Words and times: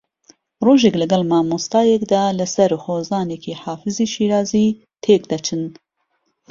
ڕۆژێک 0.65 0.95
لەگەڵ 1.01 1.21
مامۆستاکەیدا 1.31 2.23
لەسەر 2.39 2.71
ھۆزانێکی 2.85 3.59
حافزی 3.63 4.11
شیرازی 4.13 4.77
تێکدەچن 5.03 5.63